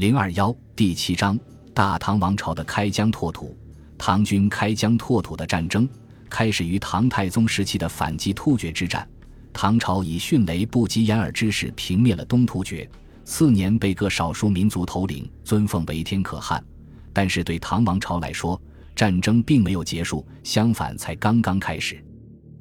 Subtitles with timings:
[0.00, 1.38] 零二幺第七章：
[1.74, 3.54] 大唐王朝的开疆拓土。
[3.98, 5.86] 唐军开疆拓土的战争
[6.30, 9.06] 开始于唐太宗时期的反击突厥之战。
[9.52, 12.90] 唐朝以迅雷不及掩耳之势平灭了东突厥，
[13.26, 16.64] 次年被各少数民族头领尊奉为天可汗。
[17.12, 18.58] 但是对唐王朝来说，
[18.96, 22.02] 战争并没有结束，相反才刚刚开始。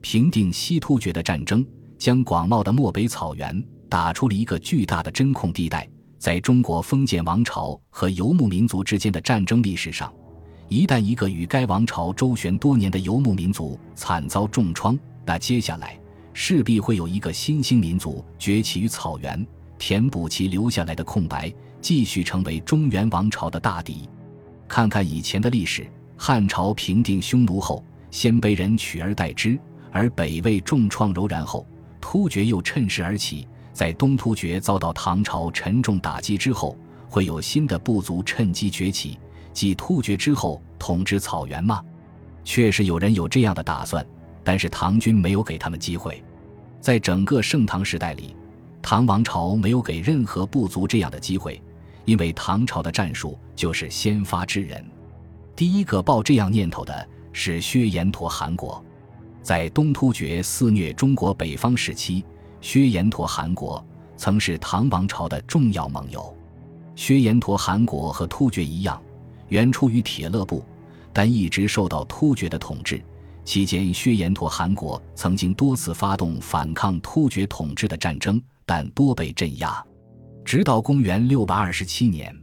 [0.01, 1.65] 平定西突厥的战争，
[1.97, 5.87] 将广袤的漠北草原打出了一个巨大的真空地带。
[6.19, 10.13] 在中国封建王朝和游牧民族之间的战争历史上，
[10.67, 15.97] 一旦一个与该王朝周旋多年的游牧民族惨遭重创，那接下来
[16.33, 24.09] 势必会有一个新兴民族崛起于草原，填补其留下来的空白，继续成为中原王朝的大敌。
[24.67, 27.81] 看看以前的历史，汉朝平定匈奴后，
[28.11, 29.57] 鲜卑人取而代之，
[29.89, 31.65] 而北魏重创柔然后，
[32.01, 33.47] 突厥又趁势而起。
[33.79, 39.17] 在东突厥遭到唐朝沉重打击之后，会有新的部族趁机崛起，
[39.53, 41.81] 继突厥之后统治草原吗？
[42.43, 44.05] 确实有人有这样的打算，
[44.43, 46.21] 但是唐军没有给他们机会。
[46.81, 48.35] 在整个盛唐时代里，
[48.81, 51.61] 唐王朝没有给任何部族这样的机会，
[52.03, 54.85] 因为唐朝的战术就是先发制人。
[55.55, 58.83] 第一个抱这样念头的是薛延陀汗国，
[59.41, 62.25] 在东突厥肆虐中国北方时期。
[62.61, 63.83] 薛延陀汗国
[64.17, 66.35] 曾是唐王朝的重要盟友。
[66.95, 69.01] 薛延陀汗国和突厥一样，
[69.47, 70.63] 原出于铁勒部，
[71.13, 73.01] 但一直受到突厥的统治。
[73.45, 79.83] 期间，薛延陀汗国曾经多次发动反抗突厥统治的战争，但多被镇压。
[80.43, 82.35] 直到公元六百二十七年，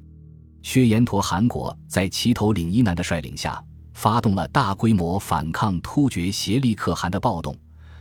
[0.62, 7.54] 薛延陀汗国在齐头领伊南的率领下，发动了大规模反抗突厥协力可汗的暴动。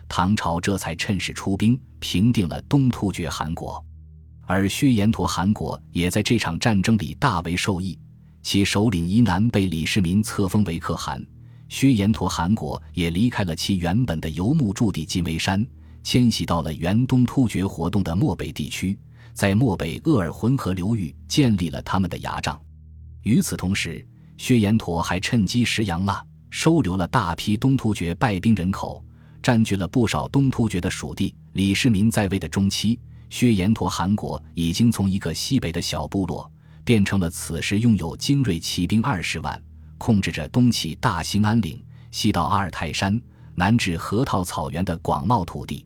[0.07, 3.83] 唐朝这才趁势出兵，平定了东突厥汗国，
[4.45, 7.97] 而薛延陀汗国也在这场战争里大为受益。
[8.41, 11.25] 其首领伊南被李世民册封为可汗，
[11.67, 15.65] 薛延陀汗国也离开了其原本的游牧驻地金微山，
[16.03, 18.97] 迁徙到了原东突厥活动的漠北地区，
[19.33, 22.61] 在漠北鄂尔浑河流域建立了他们的牙帐。
[23.23, 24.07] 与此同时，
[24.37, 29.03] 薛延陀还趁机食羊腊，收留了大批东突厥败兵人口。
[29.45, 31.35] 占据了不少东突厥的属地。
[31.53, 36.51] 李世民在位的中期，薛延陀汗国已经从一个西北的小部落，
[36.83, 39.61] 变成了此时拥有精锐骑兵二十万，
[39.99, 41.79] 控制着东起大兴安岭，
[42.09, 43.21] 西到阿尔泰山，
[43.53, 45.85] 南至河套草原的广袤土地。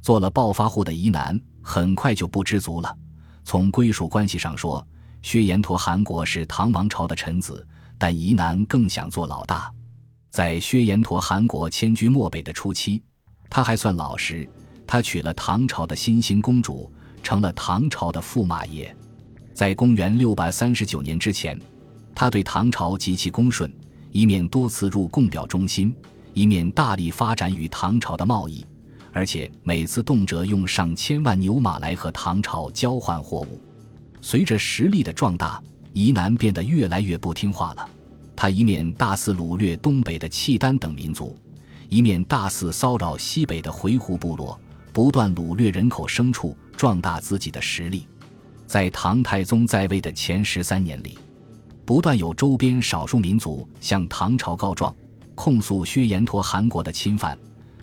[0.00, 2.96] 做了暴发户的伊南，很快就不知足了。
[3.42, 4.86] 从归属关系上说，
[5.22, 7.66] 薛延陀汗国是唐王朝的臣子，
[7.98, 9.72] 但伊南更想做老大。
[10.32, 13.02] 在薛延陀汗国迁居漠北的初期，
[13.50, 14.48] 他还算老实。
[14.86, 16.90] 他娶了唐朝的新兴公主，
[17.22, 18.96] 成了唐朝的驸马爷。
[19.52, 21.60] 在公元六百三十九年之前，
[22.14, 23.70] 他对唐朝极其恭顺，
[24.10, 25.94] 一面多次入贡表忠心，
[26.32, 28.64] 一面大力发展与唐朝的贸易，
[29.12, 33.60] 而且每次动辄用上千万牛马来和唐朝交换货物。
[34.22, 35.62] 随着实力的壮大，
[35.92, 37.86] 疑南变得越来越不听话了。
[38.42, 41.38] 他一面大肆掳掠东北的契丹等民族，
[41.88, 44.60] 一面大肆骚扰西北的回鹘部落，
[44.92, 48.04] 不断掳掠人口牲畜，壮大自己的实力。
[48.66, 51.16] 在唐太宗在位的前十三年里，
[51.84, 54.92] 不断有周边少数民族向唐朝告状，
[55.36, 57.38] 控诉薛延陀汗国的侵犯。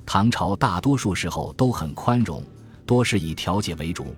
[0.06, 2.44] 唐朝大多数时候都很宽容，
[2.86, 4.14] 多是以调解为主。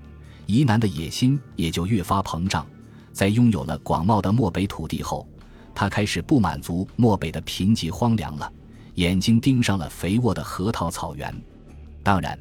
[0.47, 2.65] 疑南的野心也就越发膨胀。
[3.13, 5.27] 在拥有了广袤的漠北土地后，
[5.73, 8.51] 他开始不满足漠北的贫瘠荒凉了，
[8.95, 11.33] 眼睛盯上了肥沃的河套草原。
[12.03, 12.37] 当然，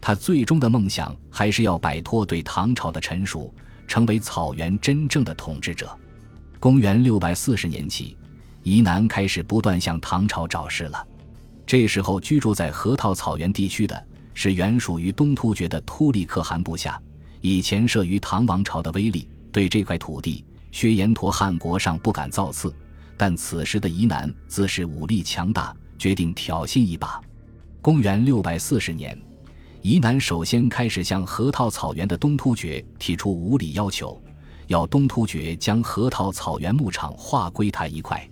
[0.00, 3.52] 他最终的梦想还是要摆脱对唐朝的臣属，
[3.86, 5.96] 成为草原真正的统治者。
[6.58, 8.16] 公元六百四十年起，
[8.62, 11.06] 疑南开始不断向唐朝找事了。
[11.66, 17.00] 这时候，居住在河套草原地区的是原属于东突厥的突利可汗部下，
[17.40, 20.44] 以前慑于唐王朝的威力，对这块土地。
[20.72, 22.74] 薛延陀汗国尚不敢造次，
[23.16, 27.20] 但此时的疑南自是武力强大，决定挑衅一把。
[27.80, 29.16] 公元六百四十年，
[29.82, 34.20] 疑南首先开始向河套草原的东突厥提出无理要求，
[34.66, 38.26] 要东突厥将河套草原牧场划归他一块。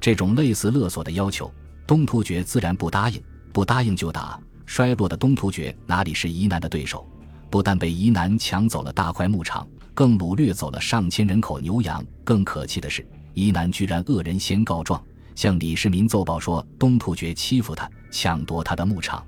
[0.00, 1.52] 这种类似勒索的要求，
[1.86, 3.22] 东突厥自然不答应，
[3.52, 4.40] 不答应就打。
[4.64, 7.06] 衰落的东突厥哪里是疑南的对手？
[7.50, 9.68] 不但被疑南抢走了大块牧场。
[9.94, 12.04] 更掳掠走了上千人口牛羊。
[12.22, 15.02] 更可气的是，伊南居然恶人先告状，
[15.34, 19.24] 向李世民奏报说东突厥欺负他，抢夺他的牧场。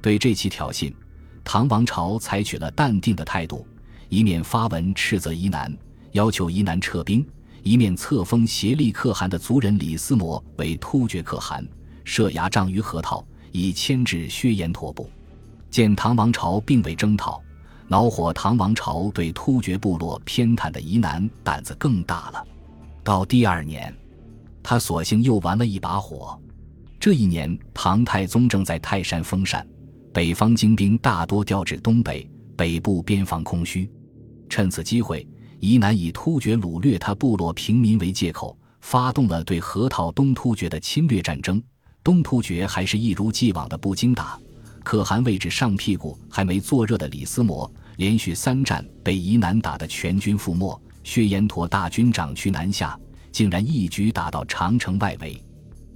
[0.00, 0.92] 对这起挑衅，
[1.44, 3.66] 唐王朝采取了淡定的态度，
[4.08, 5.76] 一面发文斥责伊南，
[6.12, 7.26] 要求疑南撤兵，
[7.62, 11.66] 一面册封协力可汗的族人李思摩为突厥可汗，
[12.04, 15.10] 设牙帐于河套，以牵制薛延陀部。
[15.70, 17.42] 见唐王朝并未征讨，
[17.88, 22.46] 恼火唐王朝对突厥部落偏袒的疑难胆子更大了。
[23.02, 23.94] 到第二年，
[24.62, 26.38] 他索性又玩了一把火。
[27.00, 29.66] 这一年，唐太宗正在泰山封禅，
[30.12, 33.90] 北方精兵大多调至东北，北部边防空虚。
[34.50, 35.26] 趁此机会，
[35.58, 41.62] 疑南以突厥掳掠他部落平民为借口，发动了对河套东突厥的侵略战争。
[42.04, 44.38] 东突厥还是一如既往的不经打。
[44.88, 50.80] 可汗位置上屁股还没坐热的李思摩，连续三战被疑南打得全军覆没。
[51.04, 52.98] 薛延陀大军长驱南下，
[53.30, 55.44] 竟然一举打到长城外围。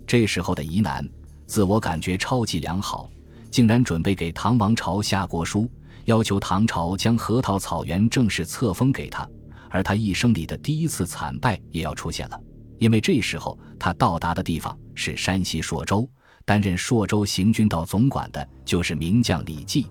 [0.06, 1.08] 这时候的疑南
[1.46, 3.10] 自我感觉超级良好，
[3.50, 5.66] 竟然准备给唐王朝下国书，
[6.04, 9.26] 要求唐朝将河套草原正式册封给他。
[9.70, 12.38] 而他一生里的第一次惨败也要出现了，
[12.76, 16.06] 因为这时候他到达的地方是山西朔州。
[16.44, 19.86] 担任朔州行军道总管的就是名将李绩。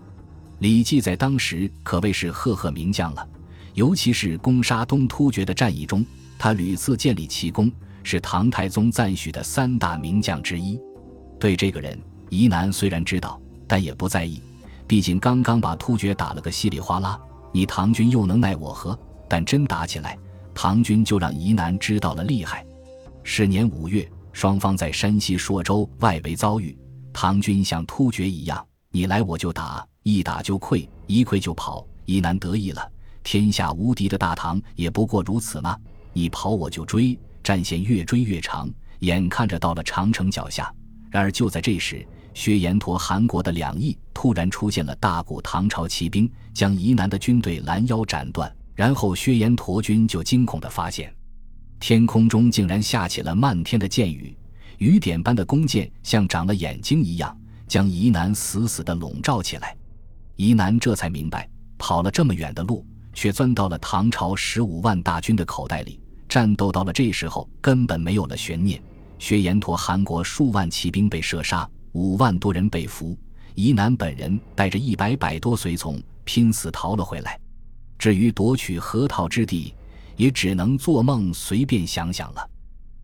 [0.59, 3.27] 李绩在当时可谓是赫赫名将了，
[3.73, 6.05] 尤其是攻杀东突厥的战役中，
[6.37, 7.71] 他屡次建立奇功，
[8.03, 10.79] 是唐太宗赞许的三大名将之一。
[11.39, 11.99] 对这个人，
[12.29, 14.41] 疑南虽然知道，但也不在意，
[14.85, 17.19] 毕竟刚刚把突厥打了个稀里哗啦，
[17.51, 18.97] 你唐军又能奈我何？
[19.27, 20.17] 但真打起来，
[20.53, 22.65] 唐军就让疑南知道了厉害。
[23.23, 24.07] 是年五月。
[24.33, 26.77] 双方在山西朔州外围遭遇，
[27.11, 31.85] 唐军像突厥一样，你来我就打，一打就溃，一溃就跑。
[32.05, 32.91] 疑南得意了，
[33.23, 35.77] 天下无敌的大唐也不过如此吗？
[36.13, 38.69] 你跑我就追，战线越追越长，
[38.99, 40.73] 眼看着到了长城脚下。
[41.09, 48.53] 然而就在这时，薛延陀韩国的两翼突然出现了大股唐朝骑兵，将沂南的军队拦腰斩断。
[48.73, 51.13] 然后薛延陀军就惊恐地发现。
[51.81, 54.37] 天空中竟然下起了漫天的箭雨，
[54.77, 57.35] 雨点般的弓箭像长了眼睛一样，
[57.67, 59.75] 将疑南死死地笼罩起来。
[60.35, 61.49] 疑南这才明白，
[61.79, 65.99] 跑了这么远的路，却钻到了唐朝十五万大军的口袋里。
[66.29, 68.79] 战斗到了这时候，根本没有了悬念。
[69.17, 73.17] 薛延陀韩国数万骑兵被射杀，五万多人被俘。
[73.55, 77.39] 疑南本人带着一百百多随从，拼死逃了回来。
[77.97, 79.73] 至于夺取河套之地，
[80.21, 82.49] 也只能做梦随便想想了。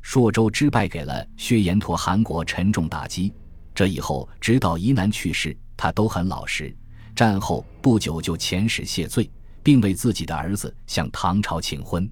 [0.04, 3.34] 朔州之败给了薛延陀韩国沉重打击。
[3.74, 6.72] 这以后，直到疑南去世，他都很老实。
[7.16, 9.28] 战后不久就遣使谢罪，
[9.64, 12.08] 并为自己的儿子向唐朝请婚。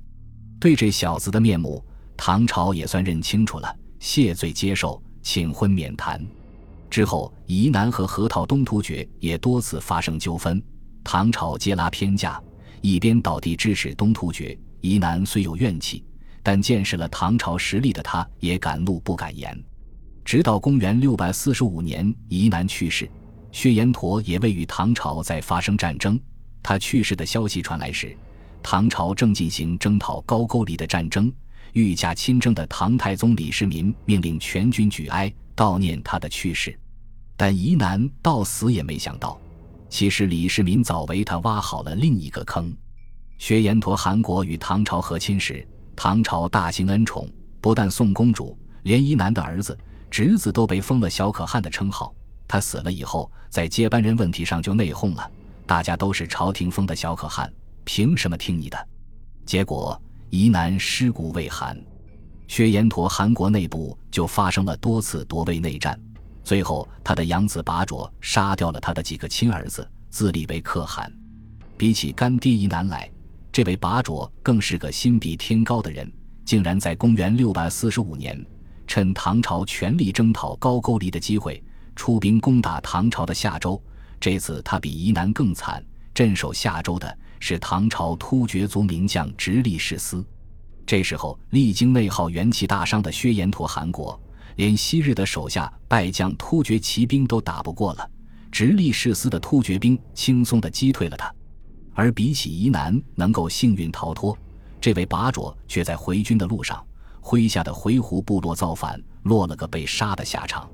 [0.60, 1.86] 对这小子的面目，
[2.18, 6.20] 唐朝也算认清楚了，谢罪接受，请婚免谈。
[6.90, 10.60] 之后，疑南和河套东突厥也多次发生纠纷，
[11.04, 12.42] 唐朝接拉偏架，
[12.82, 14.58] 一边倒地支持东突厥。
[14.86, 16.04] 疑南虽有怨气，
[16.44, 19.60] 但见识了唐朝实力的他，也敢怒不敢言。
[20.24, 23.10] 直到公元六百四十五年，疑南去世，
[23.52, 26.20] 薛延陀也未与唐朝再发生战争。
[26.62, 28.16] 他去世的消息传来时，
[28.62, 31.34] 唐朝正进行征讨高句丽的战争，
[31.74, 36.78] 御驾亲征的唐太宗李世民命令全军举哀悼念他的去世。
[37.36, 39.42] 但疑南到死也没想到，
[39.90, 42.72] 其实李世民早为他挖好了另一个坑。
[43.38, 45.66] 薛延陀韩国与唐朝和亲时，
[45.96, 47.30] 唐朝大兴恩宠，
[47.62, 49.78] 不但送公主，连疑南的儿子、
[50.10, 52.14] 侄子都被封了小可汗的称号。
[52.48, 55.30] 他死了以后，在接班人问题上就内讧了，
[55.66, 57.52] 大家都是朝廷封的小可汗，
[57.84, 58.88] 凭什么听你的？
[59.46, 60.00] 结果
[60.30, 61.78] 疑南尸骨未寒，
[62.48, 66.00] 薛延陀韩国内部就发生了多次夺位内战，
[66.44, 71.12] 最后他的养子拔卓杀掉了他的几个亲儿子，自立为可汗。
[71.78, 73.10] 比起干爹疑南来，
[73.56, 76.12] 这位拔卓更是个心比天高的人，
[76.44, 78.46] 竟然在公元六百四十五年，
[78.86, 81.64] 趁唐朝全力征讨高句丽的机会，
[81.96, 83.82] 出兵攻打唐朝的夏州。
[84.20, 85.82] 这次他比疑南更惨，
[86.14, 90.22] 镇守夏州的是唐朝突厥族名将直隶士司。
[90.86, 94.22] 这时候，历经内耗、元气大伤的薛延陀汗国，
[94.58, 98.06] 连昔日的手下败将突厥骑兵都打不过了，
[98.52, 101.34] 直隶士司的突厥兵轻松地击退了他。
[101.96, 104.38] 而比起疑难能够幸运逃脱，
[104.80, 106.86] 这位拔卓却在回军的路上，
[107.24, 110.70] 麾下的回鹘部落造反，落了个被杀的下场。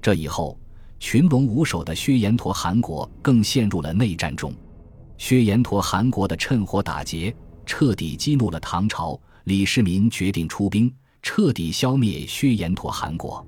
[0.00, 0.58] 这以后，
[0.98, 4.52] 群龙无首的薛延陀汗国更陷入了内战中。
[5.18, 9.20] 薛延陀汗国的趁火打劫，彻底激怒了唐朝。
[9.44, 10.90] 李世民决定出兵，
[11.20, 13.46] 彻底消灭薛延陀汗国。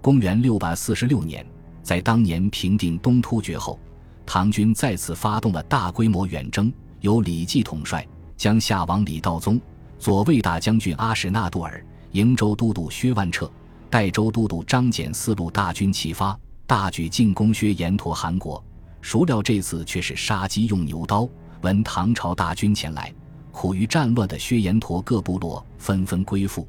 [0.00, 1.44] 公元六百四十六年，
[1.82, 3.76] 在当年平定东突厥后。
[4.24, 9.60] 唐军再次发动了大规模远征，由李绩统帅，将夏王李道宗、
[9.98, 13.50] 左卫大将军阿史那杜尔、瀛州都督薛万彻、
[13.90, 18.62] 代州都督张俭四路大军齐发，大举进攻薛延陀汗国。
[19.00, 21.28] 孰料这次却是杀鸡用牛刀。
[21.62, 23.12] 闻唐朝大军前来，
[23.52, 26.66] 苦于战乱的薛延陀各部落纷纷归附。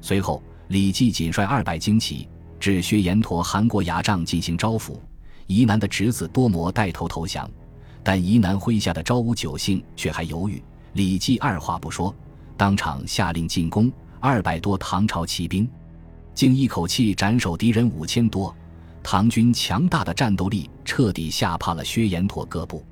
[0.00, 2.28] 随后，李继仅率二百精骑
[2.60, 4.98] 至薛延陀汗国牙帐进行招抚。
[5.46, 7.48] 宜南的侄子多摩带头投降，
[8.02, 10.62] 但宜南麾下的昭武九姓却还犹豫。
[10.94, 12.14] 李继二话不说，
[12.56, 13.92] 当场下令进攻。
[14.18, 15.68] 二百多唐朝骑兵，
[16.34, 18.52] 竟一口气斩首敌人五千多。
[19.02, 22.84] 唐军强大的战斗力彻底吓怕了薛延陀各部。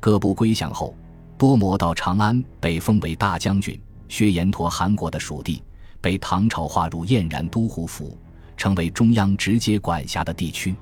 [0.00, 0.96] 各部归降后，
[1.38, 3.80] 多摩到长安被封为大将军。
[4.08, 5.62] 薛延陀汗国的属地
[6.00, 8.18] 被唐朝划入燕然都护府，
[8.56, 10.74] 成为中央直接管辖的地区。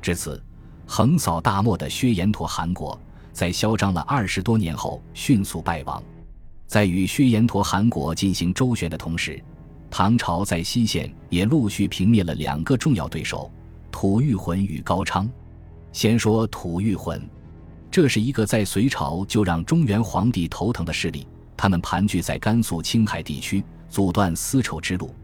[0.00, 0.42] 至此。
[0.86, 2.98] 横扫大漠的薛延陀汗国，
[3.32, 6.02] 在嚣张了二十多年后迅速败亡。
[6.66, 9.42] 在与薛延陀汗国进行周旋的同时，
[9.90, 13.50] 唐朝在西线也陆续平灭了两个重要对手：
[13.90, 15.30] 吐谷浑与高昌。
[15.92, 17.28] 先说吐谷浑，
[17.90, 21.26] 这是一个在隋朝就让中原皇帝头疼的势力。
[21.56, 25.14] 他们盘踞在甘肃、青海地区，阻断丝绸之路，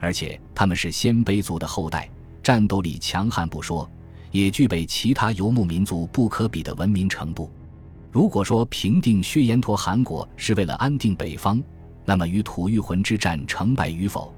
[0.00, 2.10] 而且他们是鲜卑族的后代，
[2.42, 3.88] 战斗力强悍不说。
[4.36, 7.50] 也具备其他游牧民族不可比的文明程度。
[8.12, 11.62] 如果说平定薛延陀汗国是为了安定北方，
[12.04, 14.34] 那么与吐谷浑之战成败与否，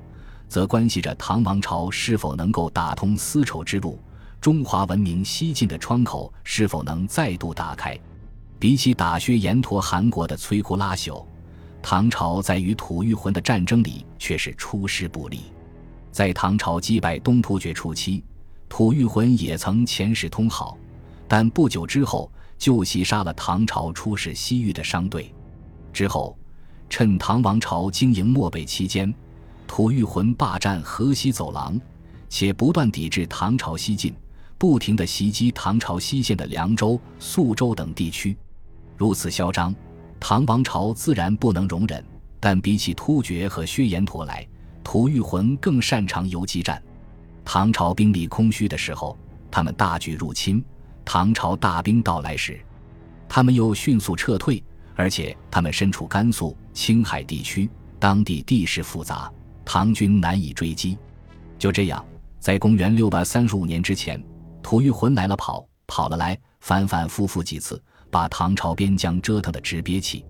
[0.49, 3.99] 则关系着唐王朝是否能够打通丝绸之路，
[4.41, 7.99] 中华文明西进的窗口是否能再度打开。
[8.59, 11.25] 比起打薛延陀汗国的摧枯拉朽，
[11.83, 15.41] 唐朝在与吐谷浑的战争里却是出师不利。
[16.11, 18.25] 在唐朝击败东突厥初期。
[18.69, 20.77] 吐谷浑也曾遣使通好，
[21.27, 25.33] 但不久之后就袭杀了唐朝出使西域的商队。
[25.93, 26.37] 之后，
[26.89, 29.13] 趁唐王朝经营漠北期间，
[29.67, 31.81] 吐谷浑霸占河西走廊，
[32.29, 34.15] 且不断抵制唐朝西进，
[34.59, 38.37] 不停地袭击唐朝西线的凉州、肃州等地区。
[38.97, 39.75] 如此嚣张，
[40.21, 42.05] 唐王朝自然不能容忍。
[42.41, 44.47] 但比起突厥和薛延陀来，
[44.85, 46.81] 吐谷浑更擅长游击战。
[47.51, 49.17] 唐朝兵力空虚的时候，
[49.51, 50.61] 他们大举入侵；
[51.03, 52.61] 唐朝大兵到来时，
[53.27, 54.63] 他们又迅速撤退。
[54.95, 59.33] 而且他们身处甘肃、青海地区，当地地势复杂，
[59.65, 60.99] 唐军难以追击。
[61.59, 62.05] 就这样，
[62.39, 64.23] 在公元六百三十五年之前，
[64.63, 70.23] 吐谷浑来了跑，跑了来，反反复复几次，把唐朝边疆折腾得直憋气。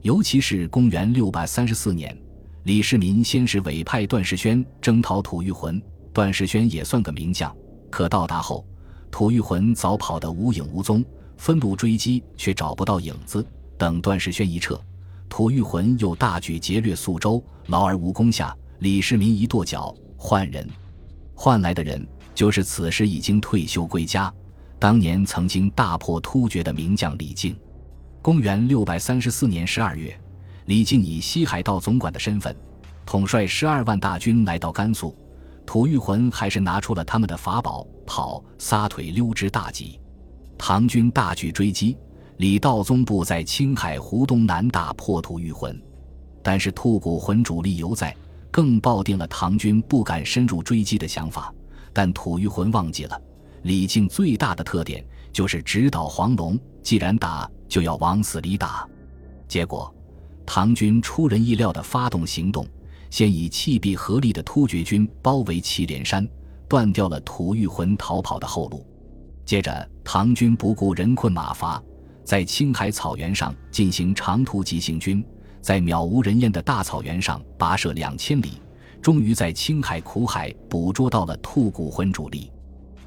[0.00, 2.16] 尤其是公元六百三十四年，
[2.62, 5.82] 李世民先是委派段世宣征讨吐谷浑。
[6.14, 7.54] 段世轩也算个名将，
[7.90, 8.64] 可到达后，
[9.10, 11.04] 吐谷浑早跑得无影无踪，
[11.36, 13.44] 分路追击却找不到影子。
[13.76, 14.80] 等段世轩一撤，
[15.28, 18.56] 吐谷浑又大举劫掠肃州，劳而无功下。
[18.78, 20.68] 李世民一跺脚，换人，
[21.34, 24.32] 换来的人就是此时已经退休归家，
[24.78, 27.56] 当年曾经大破突厥的名将李靖。
[28.22, 30.16] 公元六百三十四年十二月，
[30.66, 32.54] 李靖以西海道总管的身份，
[33.04, 35.16] 统帅十二万大军来到甘肃。
[35.66, 39.98] 吐谷浑还是拿出了他们的法宝，跑撒腿溜之大吉。
[40.56, 41.96] 唐军大举追击，
[42.36, 45.80] 李道宗部在青海湖东南大破吐谷浑，
[46.42, 48.14] 但是吐谷浑主力犹在，
[48.50, 51.52] 更抱定了唐军不敢深入追击的想法。
[51.92, 53.20] 但吐谷浑忘记了，
[53.62, 58.86] 李靖最大的特点就是直捣黄龙，既然打，就要往死里打。
[59.48, 59.92] 结果，
[60.46, 62.66] 唐军出人意料地发动行动。
[63.14, 66.28] 先以气臂合力的突厥军包围祁连山，
[66.68, 68.84] 断掉了吐谷浑逃跑的后路。
[69.44, 71.80] 接着，唐军不顾人困马乏，
[72.24, 75.24] 在青海草原上进行长途急行军，
[75.60, 78.60] 在渺无人烟的大草原上跋涉两千里，
[79.00, 82.50] 终于在青海苦海捕捉到了吐谷浑主力。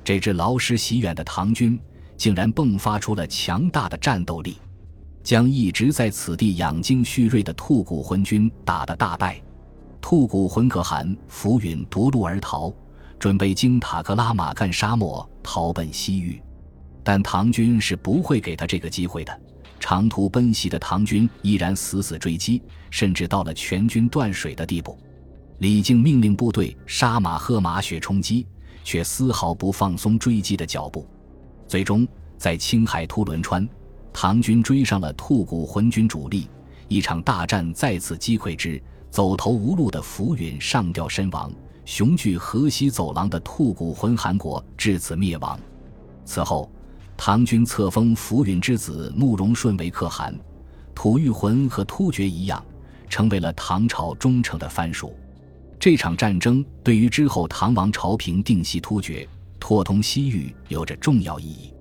[0.05, 1.77] 这支劳师袭远的唐军，
[2.15, 4.55] 竟然迸发出了强大的战斗力，
[5.21, 9.41] 将一直在此地养精蓄锐的吐谷浑军打得大败。
[10.09, 12.73] 吐谷浑可汗浮云夺路而逃，
[13.19, 16.41] 准备经塔克拉玛干沙漠逃奔西域，
[17.03, 19.41] 但唐军是不会给他这个机会的。
[19.81, 24.97] 长途奔袭的唐军依然死死追击，甚至到了全军断水的地步。
[25.57, 28.47] 李靖命令部队杀马喝马血冲击，
[28.85, 31.05] 却丝毫不放松追击的脚步。
[31.67, 33.67] 最终，在青海突伦川，
[34.13, 36.49] 唐军追上了吐谷浑军主力，
[36.87, 38.81] 一场大战再次击溃之。
[39.09, 41.51] 走投无路的浮云上吊身亡，
[41.85, 45.59] 雄踞河西走廊的吐谷浑汗国至此灭亡。
[46.25, 46.69] 此后，
[47.15, 50.37] 唐军册封浮云之子慕容顺为可汗，
[50.93, 52.63] 吐谷浑和突厥一样，
[53.09, 55.15] 成为了唐朝忠诚的藩属。
[55.79, 59.27] 这场战争对于之后唐王朝平定西突厥、
[59.59, 61.73] 拓通西域有着重要意义。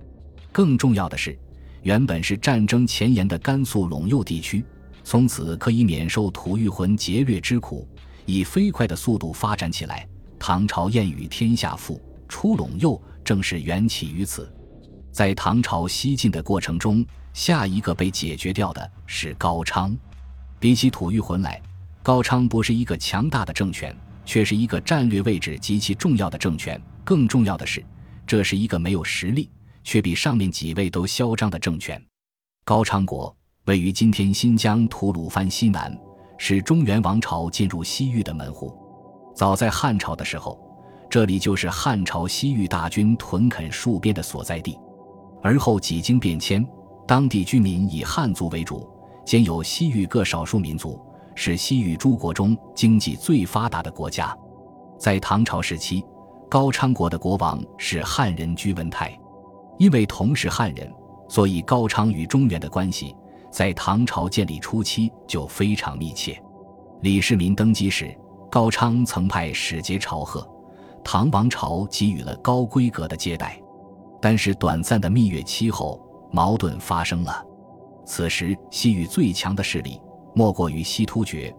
[0.51, 1.37] 更重要的是，
[1.83, 4.63] 原本是战争前沿的甘肃陇右地区，
[5.09, 7.87] 从此可以免受吐谷浑劫掠之苦，
[8.25, 10.05] 以飞快的速度发展起来。
[10.37, 14.53] 唐朝谚语“天下富，出陇右”正是缘起于此。
[15.09, 19.97] 在唐朝西进的过程中，下一个被解决掉的是高昌。
[20.59, 21.61] 比起吐谷浑来，
[22.03, 23.95] 高昌不是一个强大的政权，
[24.25, 26.77] 却是一个战略位置极其重要的政权。
[27.05, 27.81] 更重要的是，
[28.25, 29.49] 这是一个没有实力
[29.85, 32.05] 却比上面几位都嚣张的政权。
[32.65, 33.33] 高昌国
[33.67, 35.93] 位于今天新疆吐鲁番西南，
[36.37, 38.73] 是中原王朝进入西域的门户。
[39.35, 40.57] 早在汉朝的时候，
[41.09, 44.79] 这里就是汉朝西域大军屯垦戍边的所在地。
[45.43, 46.65] 而后几经变迁，
[47.05, 48.89] 当地居民以汉族为主，
[49.25, 50.97] 兼有西域各少数民族，
[51.35, 54.33] 是西域诸国中经济最发达的国家。
[54.97, 56.01] 在唐朝时期，
[56.49, 59.13] 高昌国的国王是汉人居文泰，
[59.77, 60.89] 因为同是汉人，
[61.27, 63.13] 所以高昌与中原的关系
[63.57, 66.39] 在唐朝建立初期就非常密切。
[67.01, 68.15] 李世民登基时，
[68.51, 70.47] 高昌曾派使节朝贺，
[71.03, 73.59] 唐王朝给予了高规格的接待。
[74.21, 75.99] 但是短暂的蜜月期后，
[76.31, 77.43] 矛盾发生了。
[78.05, 79.99] 此时，西域最强的势力
[80.35, 81.51] 莫过于西突厥，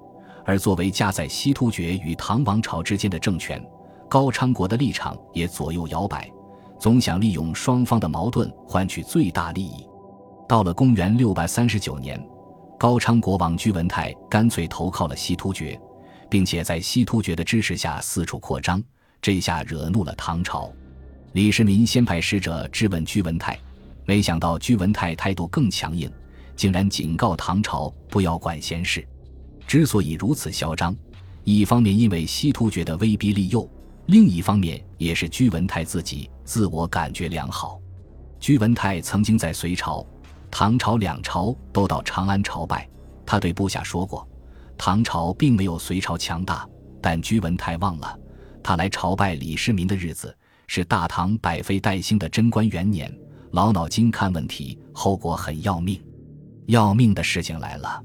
[0.45, 3.61] 而作为夹在西突厥与唐王朝之间的政权，
[4.09, 6.31] 高昌国的立场也左右摇摆，
[6.79, 9.88] 总想利用双方的矛盾换取最大利益。
[10.49, 12.19] 到了公元六百三十九年，
[12.79, 15.79] 高昌国王居文泰干脆投靠了西突厥，
[16.31, 18.83] 并且在西突厥的支持下四处扩张，
[19.21, 20.73] 这下惹怒了唐朝。
[21.33, 23.59] 李世民先派使者质问居文泰，
[24.07, 26.11] 没想到居文泰态度更强硬，
[26.57, 29.07] 竟然警告唐朝不要管闲事。
[29.67, 30.97] 之所以如此嚣张，
[31.45, 33.71] 一方面因为西突厥的威逼利诱，
[34.07, 37.79] 另一方面也是居文泰自己自我感觉良好。
[38.41, 40.07] 居文泰曾经在隋朝、
[40.51, 42.89] 唐朝两朝都到长安朝拜，
[43.25, 44.27] 他对部下说过
[44.77, 46.69] ：“唐朝并没有隋朝强大。”
[47.01, 48.19] 但居文泰忘了，
[48.63, 50.35] 他来朝拜李世民的日子。
[50.71, 53.11] 是大唐百废待兴的贞观元年，
[53.53, 55.99] 老脑筋看问题，后果很要命。
[56.67, 58.03] 要命的事情来了。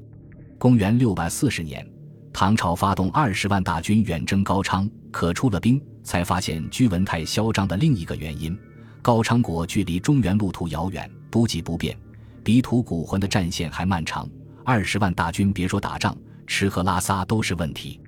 [0.58, 1.86] 公元六百四十年，
[2.32, 8.58] 唐朝发动二十万大军远征高昌，可出了兵，才发现居文泰嚣张的另一个原因：
[9.02, 11.94] 高昌国距离中原路途遥远，补给不便，
[12.44, 14.28] 比吐谷浑的战线还漫长。
[14.64, 18.00] 二十万大军，别说打仗，吃喝拉撒都是问题。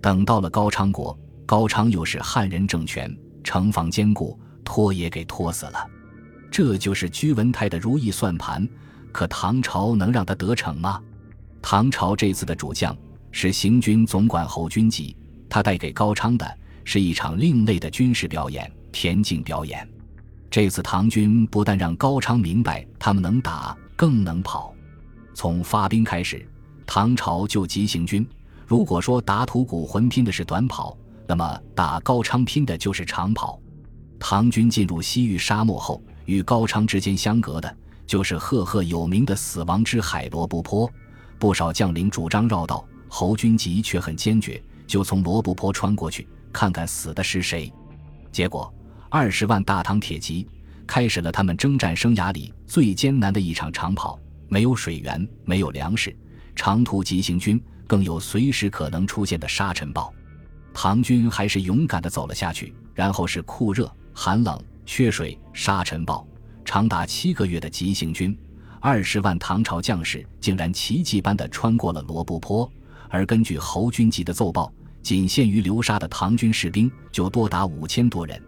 [0.00, 3.12] 等到了高昌国，高昌又是汉人政权。
[3.42, 5.86] 城防坚固，拖也给拖死了。
[6.50, 8.68] 这就是居文泰的如意算盘。
[9.10, 11.02] 可唐朝能让他得逞吗？
[11.62, 12.94] 唐朝这次的主将
[13.32, 15.16] 是行军总管侯君集，
[15.48, 19.88] 他带给高昌的是一场另类的军事表演——田径表演。
[20.50, 24.74] 这次唐军不但让高昌明白他们能打，更能跑。
[25.34, 26.46] 从发兵开始，
[26.86, 28.26] 唐朝就急行军。
[28.66, 33.60] 如果说打吐谷浑拼的是短跑，那么打高昌拼的就是长跑。
[34.18, 40.90] 唐军进入西域沙漠后，与高昌之间相隔的就是赫赫有名的死亡之海罗布泊。
[41.38, 47.72] 不少将领主张绕道，侯君集却很坚决，就从罗布泊穿过去，看看死的是谁。
[48.32, 48.72] 结果，
[49.10, 50.46] 二十万大唐铁骑
[50.86, 54.18] 开始了他们征战生涯里最艰难的一场长跑。
[54.48, 56.14] 没有水源，没有粮食，
[56.54, 60.12] 长途急行军，更有随时可能出现的沙尘暴。
[60.72, 66.26] 唐军还是勇敢地走了下去，然后是酷热、寒冷、缺水、沙尘暴，
[66.64, 68.38] 长达七个月的急行军，
[68.80, 72.70] 二十万唐朝将士竟然奇迹般地穿过了罗布泊，
[73.08, 78.40] 而根据侯君集的奏报，仅限于流沙的唐军士兵就多达五千多人，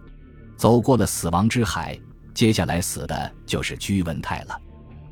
[0.60, 1.98] 走过了死亡之海，
[2.34, 4.60] 接下来死的就是居文泰了。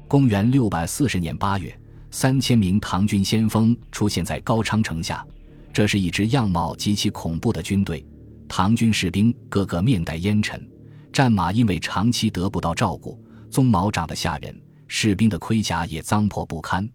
[0.06, 1.74] 公元六百四十年八月，
[2.10, 5.26] 三千名唐军先锋出现在高昌城下。
[5.72, 8.06] 这是一支样貌极其恐怖的军队，
[8.46, 10.62] 唐军士兵个个面带烟尘，
[11.10, 13.18] 战马因为长期得不到照顾，
[13.50, 14.54] 鬃毛长得吓人，
[14.86, 16.86] 士兵的盔甲也脏破不堪。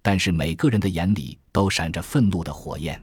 [0.00, 2.98] 但是每个人的眼里都闪着愤怒的火焰。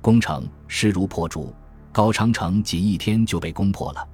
[0.00, 1.52] 攻城势如破竹，
[1.90, 4.08] 高昌城仅一天就被攻破了。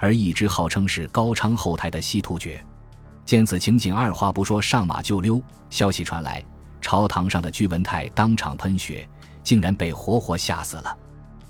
[0.00, 2.60] 而一支号称是高昌后台的西突厥，
[3.24, 5.40] 见此情景，二话不说上马就溜。
[5.68, 6.44] 消息传来，
[6.80, 9.08] 朝堂上的居文泰当场喷血。
[9.42, 10.96] 竟然被活活吓死了。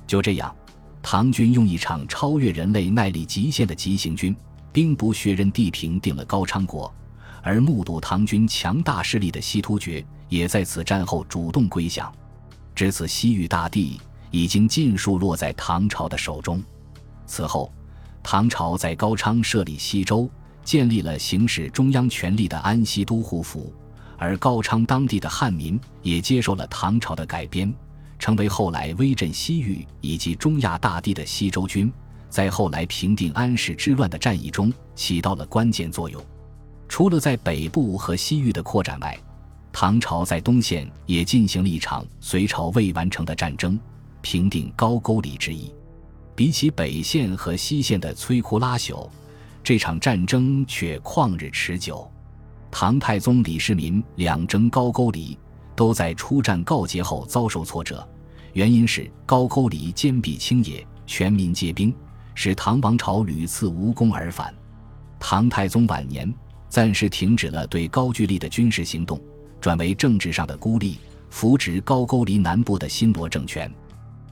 [0.06, 0.54] 就这样，
[1.02, 4.34] 唐军用一场超越人类耐力极限的急行军，
[4.72, 6.90] 兵不血刃地平定了高昌国，
[7.42, 12.10] 而目睹唐军强大势力的西突厥也在此战后主动归降。
[12.76, 16.62] 至此，西域大地已经尽数落在唐朝的手中。
[17.26, 17.72] 此后，
[18.22, 20.30] 唐朝在高昌设立西州，
[20.62, 23.72] 建立了行使中央权力的安西都护府，
[24.18, 27.72] 而高昌当地的汉民也接受了唐朝的改编，
[28.18, 31.90] 成为后来威震西域以及中亚大地的西州军，
[32.28, 36.22] 在后来平定安史之乱的战役中起到了关键作用。
[36.88, 39.18] 除了在北部和西域的扩展外，
[39.72, 43.78] 唐朝在东线也进行了一场隋朝未完成的战争，
[44.20, 45.72] 平定高句丽之役。
[46.40, 49.07] 比起北线和西线的摧枯拉朽，
[49.62, 52.11] 这场战争却旷日持久。
[52.70, 55.38] 唐太宗李世民两征高句丽，
[55.76, 58.09] 都在出战告捷后遭受挫折，
[58.55, 61.94] 原因是高句丽坚壁清野，全民皆兵，
[62.35, 64.55] 使唐王朝屡次无功而返。
[65.18, 66.33] 唐太宗晚年
[66.70, 69.20] 暂时停止了对高句丽的军事行动，
[69.61, 70.96] 转为政治上的孤立，
[71.29, 73.70] 扶植高句丽南部的新罗政权。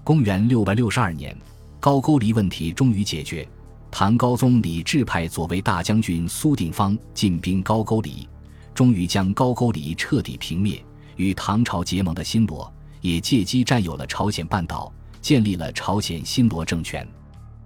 [0.03, 1.37] 公元六百六十二年。
[1.81, 3.49] 高句丽问题终于解决，
[3.91, 8.29] 唐高宗李治派左卫大将军苏定方进兵高句丽，
[8.75, 10.85] 终于将高句丽彻底平灭。
[11.17, 17.07] 与唐朝结盟的新罗也借机占有了朝鲜半岛，建立了朝鲜新罗政权。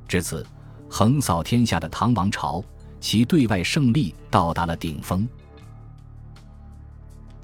[0.09, 0.47] 至此，
[0.89, 2.65] 横扫天下的唐王朝，
[2.99, 5.29] 其对外胜利到达了顶峰。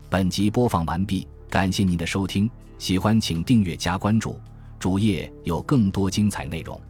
[0.09, 4.39] 本集播放完毕，感谢您的收听，喜欢请订阅加关注。
[4.79, 6.81] 主页有更多精彩内容。